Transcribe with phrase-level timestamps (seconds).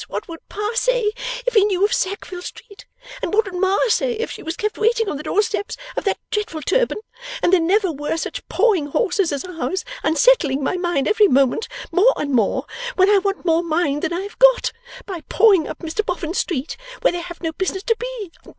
[0.09, 1.11] what would Pa say
[1.45, 2.87] if he knew of Sackville Street,
[3.21, 6.17] and what would Ma say if she was kept waiting on the doorsteps of that
[6.31, 6.97] dreadful turban,
[7.43, 12.13] and there never were such pawing horses as ours unsettling my mind every moment more
[12.17, 14.71] and more when I want more mind than I have got,
[15.05, 18.31] by pawing up Mr Boffin's street where they have no business to be.